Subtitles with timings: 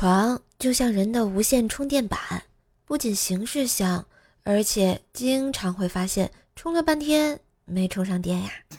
[0.00, 2.20] 床就像人的无线充电板，
[2.84, 4.04] 不仅形式像，
[4.44, 8.48] 而且经常会发现充了半天没充上电呀。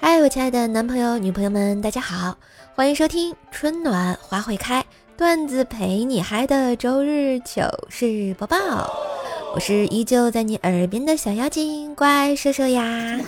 [0.00, 2.38] 嗨，我亲爱的男朋友、女朋友们，大家好，
[2.76, 4.86] 欢迎收听春暖花会开，
[5.16, 9.17] 段子陪你嗨的周日糗事播报。
[9.58, 13.18] 我是依旧在你耳边的小妖精乖瘦瘦呀。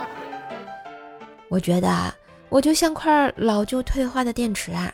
[1.48, 2.12] 我觉得
[2.50, 4.92] 我就像块老旧退化的电池啊，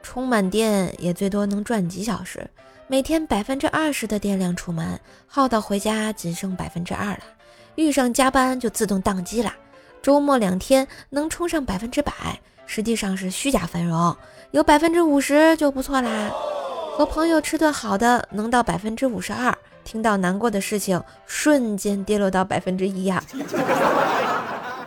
[0.00, 2.48] 充满电也最多能转几小时，
[2.86, 4.96] 每天百分之二十的电量出门，
[5.26, 7.20] 耗到回家仅剩百分之二了。
[7.74, 9.52] 遇上加班就自动宕机了，
[10.00, 12.12] 周末两天能充上百分之百，
[12.64, 14.16] 实际上是虚假繁荣，
[14.52, 16.30] 有百分之五十就不错啦。
[16.98, 23.22] 和朋友吃顿好的能到百分之五十二，听到难过的事情瞬间跌落到百分之一呀！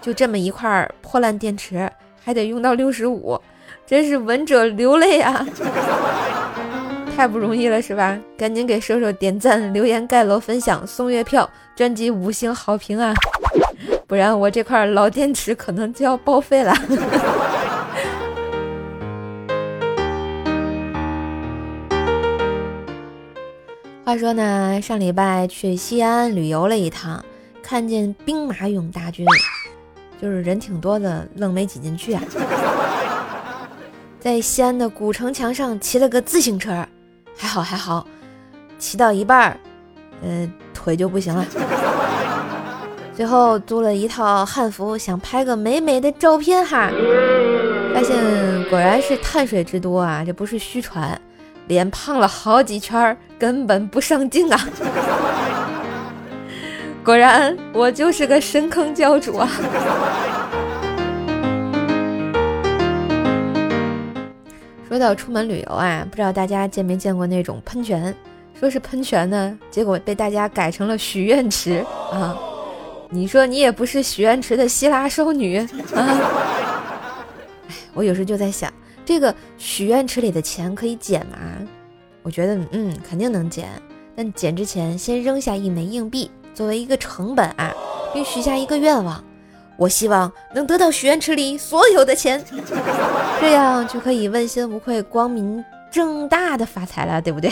[0.02, 1.90] 就这么一块破烂电池，
[2.22, 3.40] 还得用到六十五，
[3.88, 5.48] 真是闻者流泪啊！
[7.16, 8.20] 太不容易了是吧？
[8.38, 13.14] 赶紧给瘦瘦点赞、留言、盖楼、分享、送月票、专辑五星好评啊！
[14.06, 16.75] 不然我这块老电池可能就要报废了。
[24.03, 27.23] 话说呢，上礼拜去西安旅游了一趟，
[27.61, 29.23] 看见兵马俑大军，
[30.19, 32.23] 就是人挺多的，愣没挤进去啊。
[34.19, 36.85] 在西安的古城墙上骑了个自行车，
[37.38, 38.05] 还好还好，
[38.79, 39.59] 骑到一半儿，
[40.23, 41.45] 呃，腿就不行了。
[43.13, 46.89] 最后租了一套汉服，想拍个美美的照片哈，
[47.94, 48.17] 发现
[48.67, 51.22] 果然是碳水之都啊，这不是虚传。
[51.72, 54.59] 脸胖了好几圈，根本不上镜啊！
[57.02, 59.50] 果然，我就是个深坑教主啊！
[64.86, 68.13] 说到出门旅游啊，不知道大家见没见过那种喷泉？
[68.59, 72.38] 说是喷泉呢，结果被大家改成了许愿池啊！
[73.09, 75.57] 你说你也不是许愿池的希腊少女
[75.96, 76.19] 啊！
[77.96, 78.69] 我有时就在想。
[79.11, 81.38] 这个许愿池里的钱可以捡吗？
[82.23, 83.67] 我觉得，嗯，肯定能捡。
[84.16, 87.73] 但捡之前，先扔下一枚硬币作为一个成本啊，
[88.13, 89.22] 并许下一个愿望：
[89.75, 92.41] 我希望能得到许愿池里所有的钱，
[93.41, 95.61] 这样就可以问心无愧、光明
[95.91, 97.51] 正大的发财了，对不对？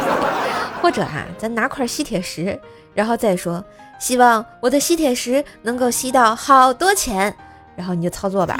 [0.80, 2.58] 或者啊，咱拿块吸铁石，
[2.94, 3.62] 然后再说
[3.98, 7.36] 希望我的吸铁石能够吸到好多钱，
[7.76, 8.58] 然后你就操作吧。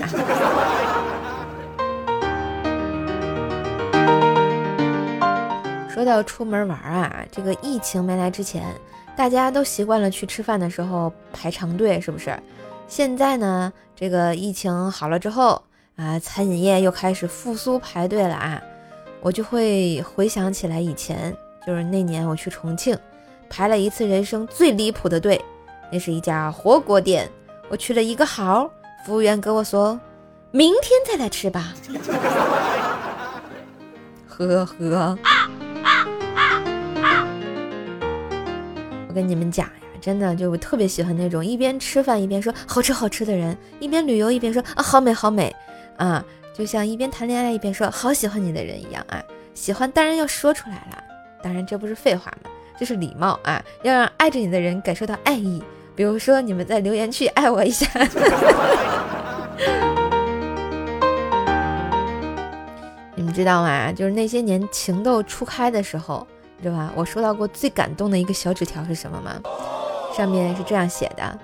[6.01, 8.75] 说到出门玩啊，这个疫情没来之前，
[9.15, 12.35] 大家都习惯了去吃饭的时候排长队，是不是？
[12.89, 15.63] 现在呢，这个疫情好了之后
[15.97, 18.59] 啊，餐饮业又开始复苏排队了啊，
[19.21, 22.99] 我就会回想起来以前，就是那年我去重庆，
[23.51, 25.39] 排了一次人生最离谱的队，
[25.93, 27.31] 那是一家火锅店，
[27.69, 28.71] 我去了一个号，
[29.05, 30.01] 服务员跟我说，
[30.51, 31.75] 明天再来吃吧，
[34.27, 35.19] 呵呵。
[39.11, 45.53] 我跟你们讲呀，真的就我特别喜欢那种一边吃饭一边说好吃好吃的人，一边旅游一边说啊好美好美
[45.97, 46.25] 啊，
[46.57, 49.21] 就像一边谈恋爱一边说好喜欢你的人一样啊。
[49.53, 51.03] 喜欢当然要说出来了，
[51.43, 55.61] 当然这不是废话嘛，这是礼貌啊，要让爱着你的人感受到爱意。
[55.97, 57.85] 比如说你们在留言区爱我一下，
[63.17, 63.91] 你们知道吗？
[63.91, 66.25] 就是那些年情窦初开的时候。
[66.63, 66.93] 知道吧？
[66.95, 69.33] 我收到过最感动的一个小纸条是什么吗？
[70.17, 71.39] 上面是这样写的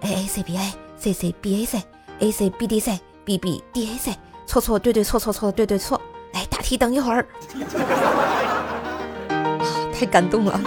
[0.00, 1.82] ：A A C B A C C B A C
[2.20, 4.16] A C B D C B B D A C
[4.46, 6.00] 错错对对错错错对对错。
[6.32, 7.24] 来，答题等一会儿。
[9.92, 10.60] 太感动了。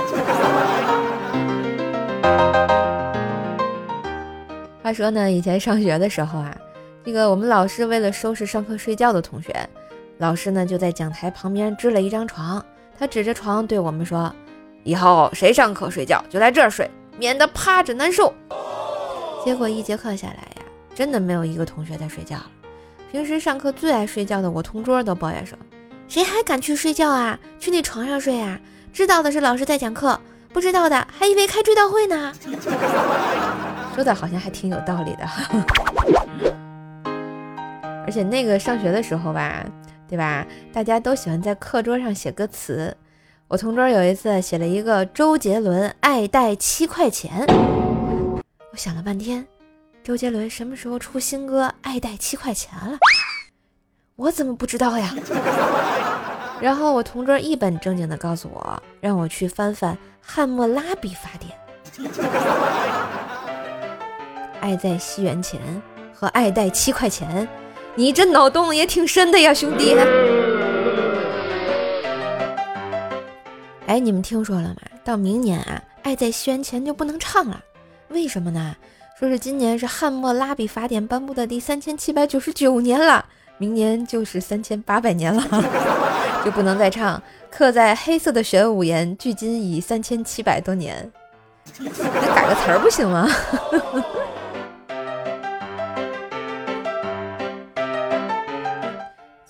[4.83, 6.56] 话说呢，以前上学的时候啊，
[7.04, 9.54] 这个我们老师为了收拾上课睡觉的同学，
[10.18, 12.63] 老师呢就在讲台旁边支了一张床。
[13.01, 14.31] 他指着床对我们说
[14.86, 16.88] ：“以后谁上课睡觉就在这儿睡，
[17.18, 18.31] 免得趴着难受。”
[19.44, 20.62] 结果一节课下来呀，
[20.94, 22.45] 真的没有一个同学在睡觉了。
[23.12, 25.57] 平时上课最爱睡觉的我同桌都抱怨说
[26.07, 27.39] ：“谁还敢去睡觉啊？
[27.59, 28.59] 去那床上睡啊？
[28.94, 30.21] 知道的是老师在讲课，
[30.54, 32.31] 不知道的还以为开追悼会呢。
[33.95, 35.27] ”说的好像还挺有道理的。
[38.06, 39.65] 而且那个上学的时候吧。
[40.12, 40.46] 对吧？
[40.74, 42.94] 大家都喜欢在课桌上写歌词。
[43.48, 47.46] 我同桌有一次写了一个周杰伦《爱戴七块钱》，
[48.72, 49.48] 我想了半天，
[50.04, 52.98] 周杰伦什么时候出新歌《爱戴七块钱》了？
[54.18, 55.16] 我怎么不知道呀？
[56.60, 62.12] 然后我同桌一本正经的告诉我，让我去翻翻《汉谟拉比法典》，
[64.60, 65.62] 爱在西元前
[66.14, 67.48] 和爱戴七块钱，
[67.96, 69.96] 你这脑洞也挺深的呀，兄弟。
[73.86, 74.78] 哎，你们听说了吗？
[75.04, 77.62] 到明年啊，《爱在西元前》就不能唱了。
[78.08, 78.76] 为什么呢？
[79.20, 83.26] 说是今年是汉谟拉比法典颁布的第三千七百九十九年了，
[83.58, 85.44] 明年就是三千八百年了，
[86.46, 87.22] 就不能再唱
[87.52, 91.12] 刻在黑色的玄武岩，距今已三千七百多年。
[91.78, 91.90] 那
[92.34, 93.28] 改个词儿不行吗？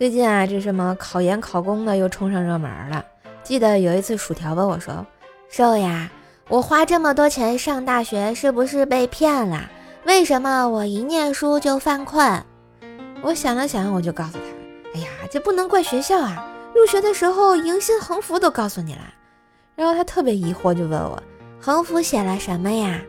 [0.02, 3.06] 最近啊，这什么考研考公的又冲上热门了。
[3.44, 5.06] 记得有一次，薯条问我说
[5.48, 6.10] ：“瘦呀。”
[6.50, 9.70] 我花这么多钱上大学，是不是被骗了？
[10.08, 12.44] 为什么我一念书就犯困？
[13.22, 14.44] 我想了想，我就告诉他
[14.98, 16.52] ：“哎呀，这不能怪学校啊！
[16.74, 19.02] 入学的时候迎新横幅都告诉你了。”
[19.78, 21.22] 然后他特别疑惑，就问我
[21.62, 23.00] ：“横幅写了什么呀？”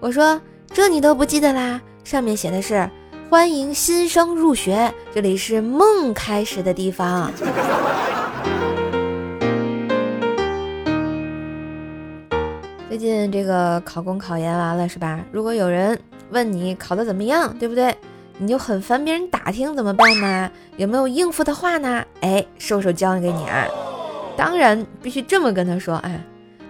[0.00, 0.40] 我说
[0.74, 1.80] ：“这你都不记得啦？
[2.02, 2.90] 上面写的是
[3.32, 7.32] 欢迎新生入学，这里是梦开始的地方。”
[12.90, 15.18] 最近这个考公考研完了是吧？
[15.32, 15.98] 如果有人
[16.28, 17.96] 问你考的怎么样，对不对？
[18.36, 20.50] 你就很烦别人打听怎么办呢？
[20.76, 22.04] 有没有应付的话呢？
[22.20, 23.66] 哎，瘦瘦教给你啊！
[24.36, 26.12] 当然必须这么跟他说啊。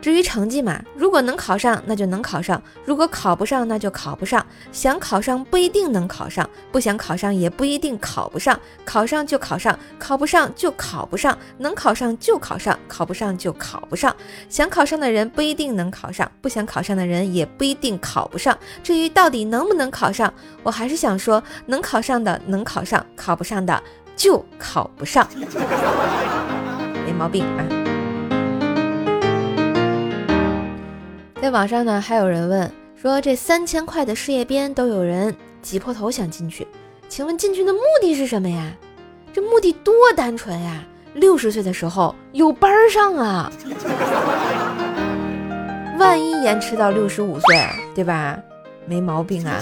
[0.03, 4.45] 至于成绩嘛，如果能考上，那就能考上；如果考不上，那就考不上。
[4.73, 8.59] 想考上不一定能考上，不想考上也不一定考不上。
[8.85, 11.39] 考上就考上，考不上就考不上。
[11.59, 14.15] 能考上就考上，考不上就考不上。
[14.49, 18.59] 想考上的人不一定能考上，不想考上的人也不一定考不上。
[18.83, 20.35] 至于到底能不能考上，
[20.65, 23.81] 我还是想说，能考上的能考上，考不上的
[24.17, 25.29] 就考不上，
[27.07, 27.82] 没毛病啊。
[31.43, 36.65] 在网上呢，还有人问说，这三千块的事业编都有人挤破头想进去，
[37.09, 38.73] 请问进去的目的是什么呀？
[39.33, 40.85] 这目的多单纯呀！
[41.15, 43.51] 六十岁的时候有班上啊，
[45.99, 48.39] 万一延迟到六十五岁，对吧？
[48.87, 49.57] 没毛病啊。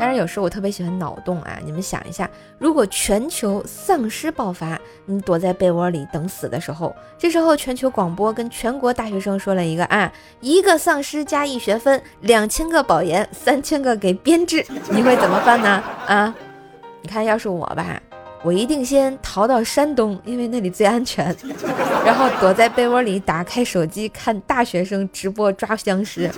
[0.00, 1.58] 当然，有时候我特别喜欢脑洞啊！
[1.62, 2.26] 你们想一下，
[2.56, 10.10] 如果全球丧尸爆发，你躲在被窝里等死的时候，这时候全球广播跟全国大学生说了一个啊，
[10.40, 15.84] 一个丧尸加一学分，两千个保研，三千个给编制，你会怎么办呢？
[16.06, 16.34] 啊，
[17.02, 18.00] 你看，要是我吧，
[18.42, 21.36] 我一定先逃到山东，因为那里最安全，
[22.06, 26.30] 然后躲在被窝里，打开手机看大学生直播抓僵尸，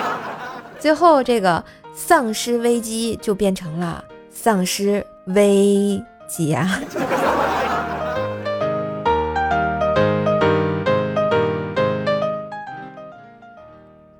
[0.78, 1.64] 最后这个。
[1.94, 6.80] 丧尸危机就变成了丧尸危机啊！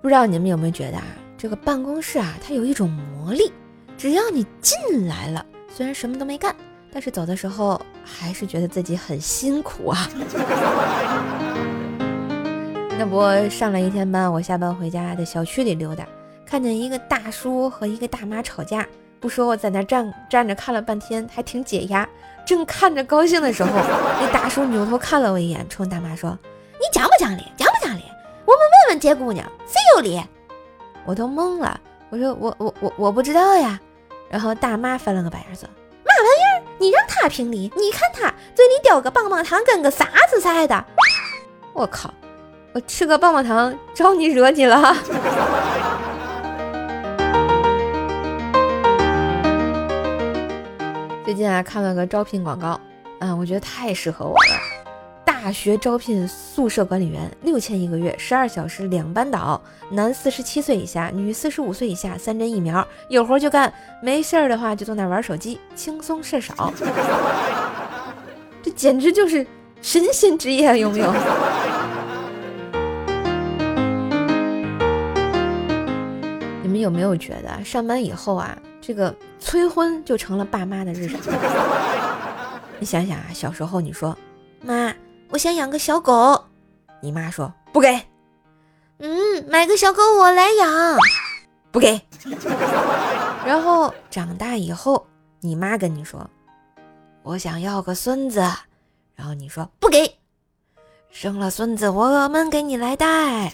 [0.01, 1.05] 不知道你们有没有觉得啊，
[1.39, 3.51] 这个办公室啊，它有一种魔力，
[3.97, 6.55] 只要你进来了，虽然什么都没干，
[6.93, 10.09] 但是走的时候还是觉得自己很辛苦啊。
[12.99, 16.07] 那不上了一天班，我下班回家在小区里溜达。
[16.53, 18.87] 看见一个大叔和一个大妈吵架，
[19.19, 22.07] 不说我在那站站着看了半天，还挺解压。
[22.45, 23.71] 正看着高兴的时候，
[24.21, 26.39] 那大叔扭头看了我一眼，冲大妈说
[26.77, 27.43] ：“你讲不讲理？
[27.57, 28.03] 讲不讲理？
[28.45, 30.23] 我们问问这姑娘，谁有理？”
[31.07, 31.81] 我都懵了，
[32.11, 33.81] 我说：“我我我我不知道呀。”
[34.29, 35.67] 然后大妈翻了个白眼说
[36.05, 36.71] ：“嘛玩意儿？
[36.77, 37.73] 你让他评理？
[37.75, 40.85] 你看他嘴里叼个棒棒糖，跟个啥子似的？
[41.73, 42.13] 我靠！
[42.75, 44.95] 我吃个棒棒糖招你惹你了？”
[51.33, 52.79] 最近啊，看了个招聘广告，
[53.19, 54.61] 啊，我觉得太适合我了。
[55.25, 59.59] 大学招聘宿舍管理员，六千一个月，十二小时两班倒，
[59.93, 63.73] 男四十七岁以下，女四十五岁以下，三针疫苗，有活就干，
[64.03, 66.71] 没事儿的话就坐那玩手机，轻松事少。
[68.63, 69.47] 这简直就是
[69.81, 71.15] 神仙职业，有没有？
[76.63, 78.55] 你们有没有觉得上班以后啊？
[78.83, 81.21] 这个催婚就成了爸妈的日常。
[82.81, 84.19] 你想想啊，小时候你说
[84.61, 84.93] 妈，
[85.31, 86.45] 我想养个小狗，
[87.01, 87.89] 你妈说不给。
[88.99, 90.99] 嗯，买个小狗我来养，
[91.71, 92.01] 不给。
[93.47, 95.07] 然后长大以后，
[95.41, 96.29] 你妈跟你说
[97.23, 98.41] 我想要个孙子，
[99.15, 100.19] 然后你说不给。
[101.11, 103.53] 生了孙子我们给你来带。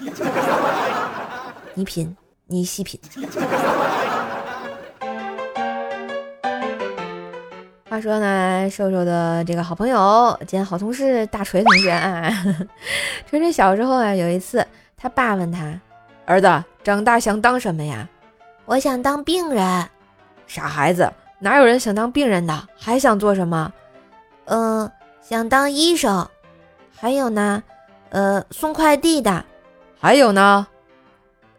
[1.74, 2.16] 你品，
[2.46, 2.98] 你细品。
[7.88, 12.30] 话说呢，瘦瘦的这个好朋友兼好同事大锤同学啊，
[13.26, 15.80] 锤锤小时候啊，有一次他爸问他
[16.26, 18.06] ：“儿子，长大想当什么呀
[18.66, 19.88] ？”“我想当病人。
[20.46, 22.68] ”“傻孩子，哪有人想当病人的？
[22.78, 23.72] 还想做什么
[24.44, 24.90] ？”“嗯，
[25.22, 26.28] 想当医生。
[26.94, 27.62] 还有呢，
[28.10, 29.42] 呃，送快递的。
[29.98, 30.66] 还有呢，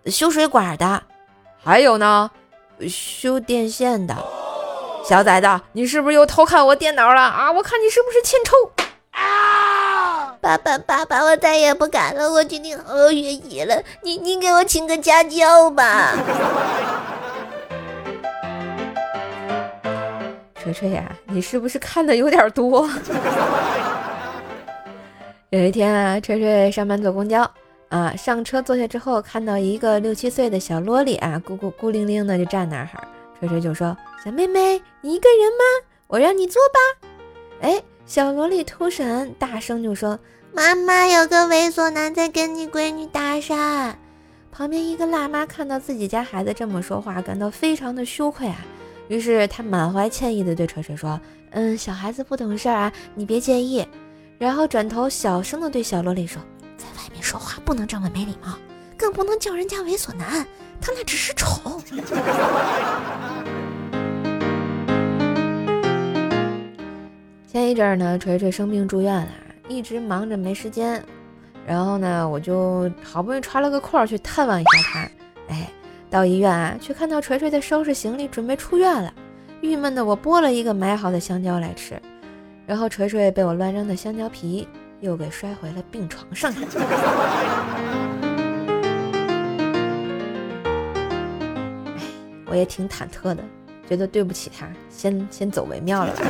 [0.05, 1.01] 修水管的。
[1.57, 2.29] 还有呢，
[2.87, 4.15] 修电线的。”
[5.09, 7.51] 小崽子，你是不是又偷看我电脑了啊？
[7.51, 8.55] 我看你是不是欠抽
[9.09, 10.35] 啊！
[10.39, 13.81] 爸爸，爸爸，我再也不敢了，我决定好好学习了。
[14.03, 16.13] 你，你给我请个家教吧。
[20.61, 22.87] 锤锤呀，你是不是看的有点多？
[25.49, 27.49] 有一天啊，锤锤上班坐公交
[27.89, 32.87] 啊，上车坐下之后，看到一个六七岁的小萝莉啊，孤孤孤零零的就站那儿，
[33.39, 33.95] 锤锤就说。
[34.23, 35.87] 小妹妹，你一个人吗？
[36.07, 37.07] 我让你坐吧。
[37.61, 40.19] 哎，小萝莉突闪，大声就说
[40.53, 43.93] ：“妈妈，有个猥琐男在跟你闺女搭讪。”
[44.51, 48.57] 旁边一个辣妈看到自己家孩子这么说话，感到非常的羞愧啊。
[49.07, 51.19] 于是她满怀歉意的对锤锤说
[51.51, 53.87] ：“嗯，小孩子不懂事啊，你别介意。”
[54.37, 56.41] 然后转头小声的对小萝莉说
[56.77, 58.57] ：“在外面说话不能这么没礼貌，
[58.97, 60.45] 更不能叫人家猥琐男，
[60.81, 61.81] 他那只是丑。”
[67.47, 69.29] 前一阵儿呢，锤锤生病住院了，
[69.67, 71.03] 一直忙着没时间。
[71.65, 74.99] 然后呢，我就好不容易抓了个空去探望一下他。
[75.49, 75.69] 哎，
[76.09, 79.13] 到医院啊，却看到锤锤在收拾行李准备出院了。
[79.61, 81.99] 郁闷的我剥了一个买好的香蕉来吃，
[82.65, 84.67] 然后锤锤被我乱扔的香蕉皮
[85.01, 86.53] 又给摔回了病床上。
[92.49, 93.43] 我也挺忐忑的。
[93.87, 96.21] 觉得对不起他，先先走为妙了吧。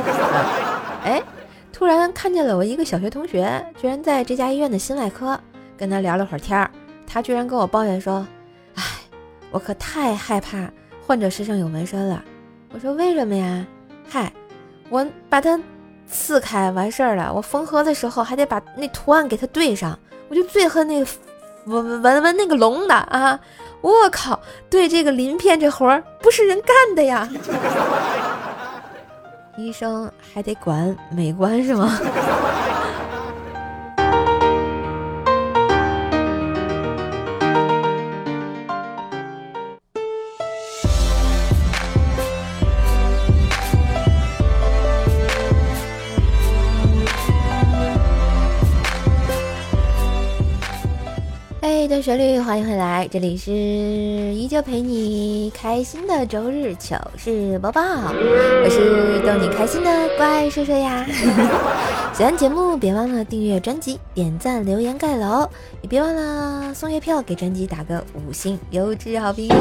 [1.04, 1.22] 哎，
[1.70, 5.38] 突然看见了我一个小学同学，居然在这家医院的心外科，
[5.76, 6.70] 跟他聊了会儿天儿，
[7.06, 8.26] 他居然跟我抱怨说
[8.76, 8.82] ：“哎，
[9.50, 10.70] 我可太害怕
[11.06, 12.24] 患者身上有纹身了。”
[12.72, 13.66] 我说：“为什么呀？”
[14.08, 14.32] 嗨，
[14.88, 15.60] 我把它
[16.06, 19.98] 刺开完事儿了，我缝合的时候还得把那图案给它对上，
[20.30, 21.10] 我就最恨那个
[21.66, 23.38] 纹纹纹那个龙的啊。
[23.80, 27.28] 我靠，对这个鳞片这活儿不是人干的呀！
[29.56, 31.98] 医生还得管美观是吗？
[51.90, 61.04] 的旋律，欢迎回来，这里是依旧陪你开心的周日糗事播报，我是逗你开心的怪兽兽呀。
[62.14, 65.50] 喜欢节目别忘了订阅专辑、点赞、留言、盖楼，
[65.82, 69.56] 也别忘了送月票给专辑打个五星优质好评哟。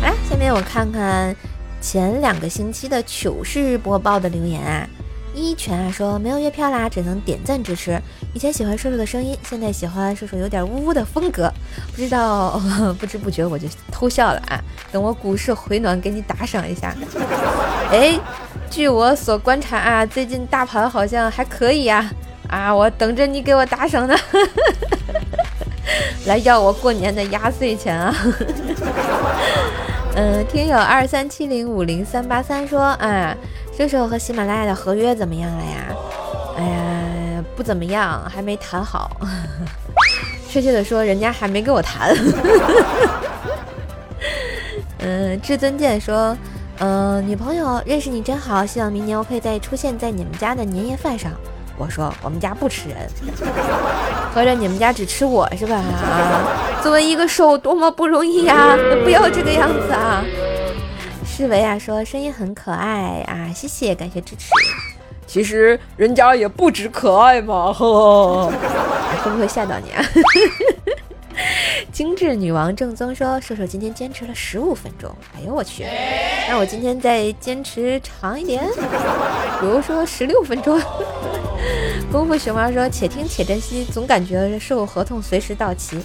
[0.00, 1.32] 好啦，下面我看看
[1.80, 4.88] 前两个星期的糗事播报的留言啊。
[5.34, 8.00] 一拳啊说没有月票啦，只能点赞支持。
[8.34, 11.52] 以前喜欢叔叔的声音，现在喜欢叔叔有点呜呜的风格。
[11.92, 12.60] 不知道
[12.98, 14.62] 不知不觉我就偷笑了啊！
[14.92, 16.94] 等我股市回暖，给你打赏一下。
[17.90, 18.18] 哎，
[18.70, 22.10] 据我所观察啊，最近大盘好像还可以呀。
[22.48, 24.16] 啊，我等着你给我打赏呢，
[26.26, 28.14] 来要我过年的压岁钱啊。
[30.14, 33.36] 嗯，听友二三七零五零三八三说啊。
[33.76, 35.96] 这时候和喜马拉雅的合约怎么样了呀？
[36.58, 39.10] 哎呀，不怎么样，还没谈好。
[40.50, 42.14] 确切的说，人家还没跟我谈。
[44.98, 46.36] 嗯， 至尊剑说，
[46.80, 51.32] 嗯，女朋友认识你真好，希望明年我可以再出现在你们家的年夜饭上。
[51.80, 53.08] 我说，我们家不吃人，
[54.34, 55.76] 合着你们家只吃我是吧？
[55.76, 58.76] 啊，作为一个兽，多么不容易呀！
[59.02, 60.22] 不要这个样子啊！
[61.24, 64.50] 世维啊说声音很可爱啊，谢谢，感谢支持。
[65.26, 68.52] 其实人家也不止可爱嘛，呵，
[69.24, 70.04] 会不会吓到你啊？
[71.90, 75.86] 精致女王正宗说，射手今天坚持了十五分钟，哎呦我去，
[76.46, 78.62] 那我今天再坚持长一点，
[79.60, 80.78] 比如说十六分钟。
[82.10, 85.98] 功夫熊猫说，且听且珍惜，总感觉售后合同随时到期。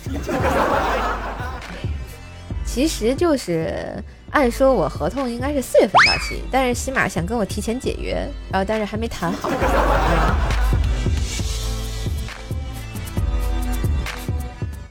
[2.65, 4.03] 其实就是。
[4.31, 8.15] 按说，我合同应该是四月份到期，但是起码想跟我提前解约，
[8.51, 9.49] 然后但是还没谈好。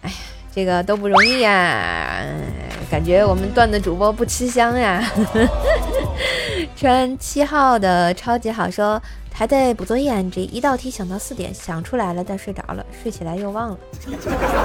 [0.00, 0.14] 哎呀，
[0.54, 2.24] 这个都不容易呀，
[2.90, 5.04] 感觉我们段子主播不吃香呀。
[6.84, 9.00] 穿七号的超级好说，
[9.32, 13.78] 还在补作业，这一道题想到四点，想出来了但睡着了，睡起来又忘了。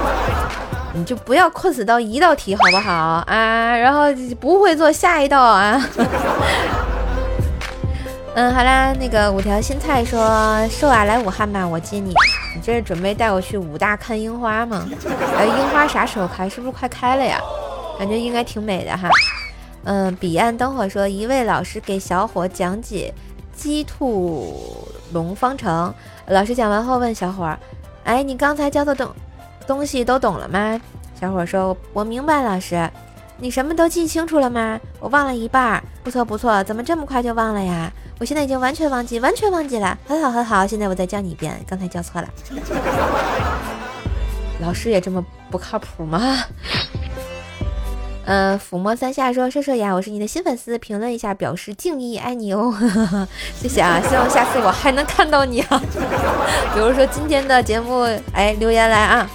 [0.93, 2.93] 你就不要困死到一道题好不好
[3.25, 3.73] 啊？
[3.77, 4.07] 然后
[4.37, 5.81] 不会做下一道啊。
[8.35, 10.19] 嗯，好啦，那个五条新菜说，
[10.69, 12.09] 瘦啊，来武汉吧，我接你。
[12.53, 14.85] 你这是准备带我去武大看樱花吗？
[15.37, 16.49] 呃，樱花啥时候开？
[16.49, 17.39] 是不是快开了呀？
[17.97, 19.09] 感觉应该挺美的哈。
[19.89, 23.11] 嗯，彼岸灯火说，一位老师给小伙讲解
[23.55, 25.91] 鸡兔龙方程。
[26.27, 27.57] 老师讲完后问小伙儿，
[28.03, 29.09] 哎，你刚才教的东
[29.65, 30.79] 东西都懂了吗？
[31.19, 32.87] 小伙儿说，我明白，老师。
[33.39, 34.79] 你什么都记清楚了吗？
[34.99, 35.83] 我忘了一半。
[36.03, 37.91] 不错不错，怎么这么快就忘了呀？
[38.19, 39.97] 我现在已经完全忘记，完全忘记了。
[40.05, 42.29] 很好很好，现在我再教你一遍，刚才教错了。
[44.61, 46.37] 老师也这么不靠谱吗？
[48.29, 52.71] 嗯，抚摸三下说：“射射呀，我是你的新粉丝，评论一下表示敬意，爱你哦。
[53.59, 55.81] 谢谢啊，希望下次我还能看到你啊。
[56.75, 59.27] 比如说今天的节目，哎，留言来啊。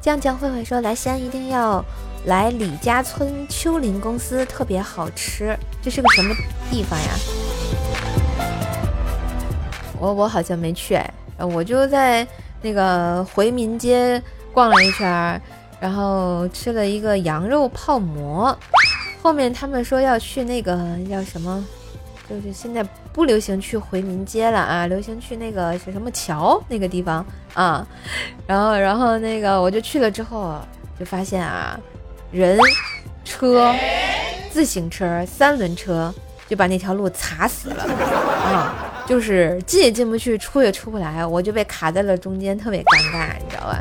[0.00, 1.84] 酱酱慧慧说来西安一定要。”
[2.26, 6.34] 来李家村秋林公司特别好吃，这是个什么
[6.68, 7.06] 地方呀？
[10.00, 11.08] 我我好像没去哎，
[11.38, 12.26] 我就在
[12.60, 14.20] 那个回民街
[14.52, 15.40] 逛了一圈，
[15.80, 18.56] 然后吃了一个羊肉泡馍。
[19.22, 20.76] 后面他们说要去那个
[21.10, 21.64] 叫什么，
[22.28, 22.82] 就是现在
[23.12, 27.86] 不流行去回民街了啊，流行去那个是什么桥那个地方啊。
[28.46, 30.58] 然后然后那个我就去了之后
[30.98, 31.78] 就发现啊。
[32.30, 32.58] 人、
[33.24, 33.74] 车、
[34.50, 36.14] 自行车、三轮车
[36.46, 39.02] 就把那条路卡死了啊！
[39.06, 43.78] 就是进也进不去，出也出不来，我就被卡在了中间，特别尴尬，你知道吧？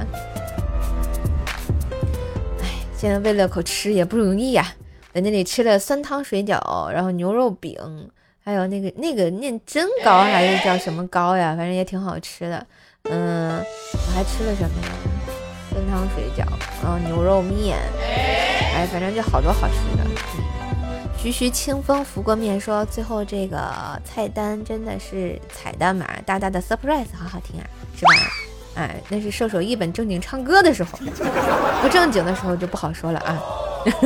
[2.97, 4.73] 现在为了口吃也不容易呀，
[5.13, 7.77] 在那里吃了酸汤水饺，然后牛肉饼，
[8.43, 11.55] 还有那个那个念真糕还是叫什么糕呀？
[11.55, 12.65] 反正也挺好吃的。
[13.03, 14.89] 嗯，我还吃了什么呀？
[15.69, 16.43] 酸汤水饺，
[16.81, 17.77] 然后牛肉面，
[18.75, 20.03] 哎，反正就好多好吃的。
[21.19, 23.71] 徐徐清风拂过面说：“最后这个
[24.03, 26.07] 菜单真的是彩蛋嘛？
[26.25, 28.11] 大大的 surprise，好好听啊，是吧？
[28.77, 30.99] 哎，那是射手一本正经唱歌的时候，
[31.81, 33.41] 不正经的时候就不好说了啊。”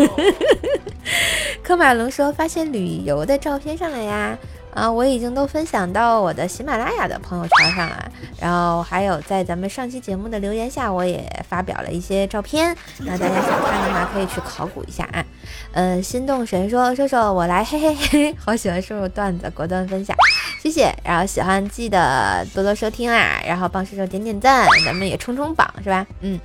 [1.61, 4.37] 科马龙说：“发现旅游的照片上了呀。”
[4.73, 15.25] 啊，我已经都分享到我的喜马拉雅的朋友圈上了，然后还有在咱们上期节目的留言下，我也发表了一些照片，那大家想看的话可以去考古一下啊。
[15.73, 20.15] 呃，心动神说，射手我来，嘿嘿嘿，好喜欢说说段子，果断分享，
[20.61, 20.93] 谢谢。
[21.03, 26.05] 然后喜欢记得多多收听啦，然后帮射手点点赞，咱们也冲冲榜是吧？
[26.19, 26.39] 嗯，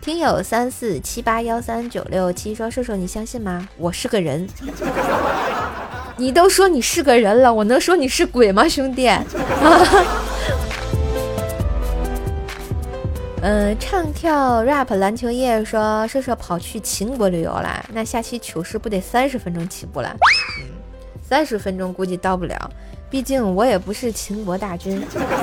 [0.00, 3.68] 听友三四七八幺三九六七说，射手你相信吗？
[3.76, 4.48] 我是个人。
[6.16, 9.10] 你都说你是个人了，我能说你是鬼吗，兄弟？
[13.42, 20.16] 嗯，唱跳 rap 篮球夜说，射射跑去秦国旅游了，那下期糗事不得三十分钟起步了？
[20.60, 20.66] 嗯，
[21.28, 22.70] 三十分钟估计到不了，
[23.08, 25.00] 毕竟我也不是秦国大军。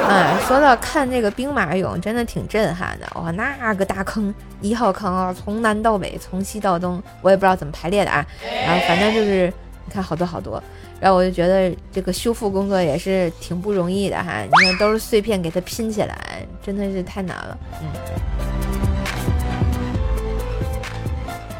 [0.07, 8.25] 啊， 说到看这个兵马俑，真的挺震撼的哇，那个大坑，一号坑啊，从南到北，从西到东，我也不知道怎么排列的啊，
[8.65, 9.51] 然后反正就是。
[9.85, 10.63] 你看好多好多，
[10.97, 14.41] 然后我就觉得这个修复工作也是挺不容易的哈。
[14.43, 16.17] 你看都是碎片给它拼起来，
[16.63, 17.57] 真的是太难了。
[17.81, 17.87] 嗯，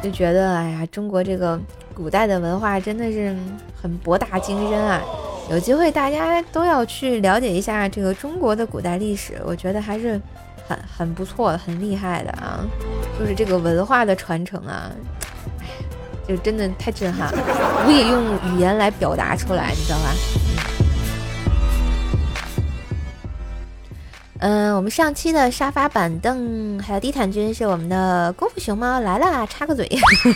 [0.02, 1.60] 就觉得哎呀，中国这个
[1.92, 3.36] 古代的文化真的是
[3.78, 5.02] 很博大精深啊。
[5.50, 10.20] 有机会大家都要去了解一下这个中国的古代历史，我觉得还是
[10.66, 12.64] 很很不错、很厉害的啊。
[13.18, 14.90] 就是这个文化的传承啊。
[16.26, 20.83] 就真的太震撼了，无以用语言来表达出来，你知道吧？
[24.44, 29.88] 嗯，我们上期的沙发板凳还有地毯君是我们的功夫熊猫来了，插个嘴，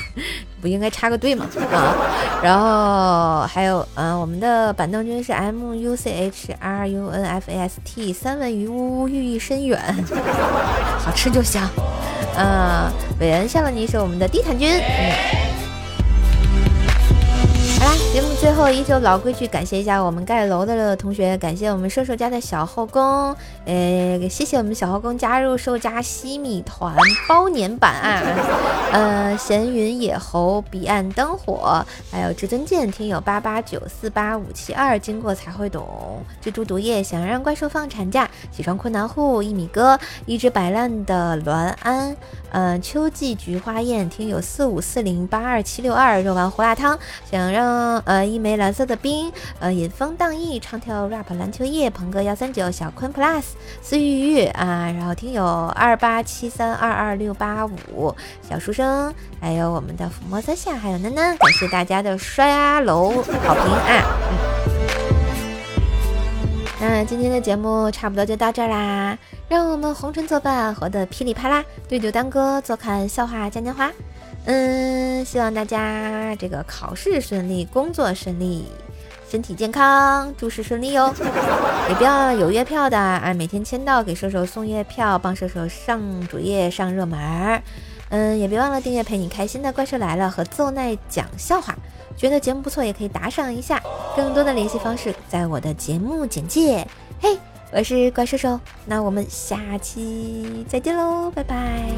[0.62, 1.46] 不应该插个队吗？
[1.70, 1.94] 啊，
[2.42, 9.78] 然后还有嗯，我们的板凳君是 M U C H R U N F A S T，三文鱼呜呜寓意深远，
[11.00, 11.60] 好吃就行。
[12.38, 12.90] 嗯，
[13.20, 14.70] 韦恩夏洛尼是我们的地毯君。
[14.70, 15.12] 嗯。
[17.78, 23.32] 好啦，节目最后依旧老规矩，感谢一下我们盖楼的同学，感谢我们射手家的小后宫，
[23.64, 26.96] 呃，谢谢我们小后宫加入兽家西米团
[27.28, 28.22] 包年版啊，
[28.92, 35.86] 呃，闲云野猴彼岸灯火，还有至尊剑听友八八九四八五七二，经过才会懂，
[36.42, 42.16] 蜘蛛毒液想让怪兽放产假，起床困难户一米哥，一只摆烂的栾安，
[42.50, 46.98] 呃，秋季菊花宴听友四五四零八二七六二，肉丸胡辣汤
[47.30, 48.02] 想让。
[48.08, 53.42] 呃，一枚蓝色的冰，呃，引风荡逸，唱跳 rap 篮球夜，鹏哥幺三九，小坤 plus，
[53.82, 55.44] 思玉玉啊，然后听友
[55.76, 58.16] 二八七三二二六八五，
[58.48, 64.02] 小书生，还有我们的抚摸三下，还有囡囡，感谢大家的刷楼好评啊！
[64.24, 64.58] 嗯
[66.80, 69.18] 那今天的节目差不多就到这儿啦，
[69.48, 73.90] 让我们红尘作伴，活得噼里啪啦，对酒当歌，坐看笑话嘉年华。
[74.46, 78.64] 嗯，希望大家这个考试顺利，工作顺利，
[79.30, 81.12] 身体健康，诸事顺利哟。
[81.88, 87.62] 也不要有月票的啊，每天签到给射手送月票，帮射手上主页上热门儿。
[88.10, 91.76] 嗯，也别忘了订阅陪你开心的怪兽来了和奏奈讲笑话。
[92.16, 93.80] 觉得节目不错，也可以打赏一下。
[94.16, 96.86] 更多的联系方式在我的节目简介。
[97.20, 97.38] 嘿，
[97.70, 101.92] 我是怪兽手，那我们下期再见喽，拜拜。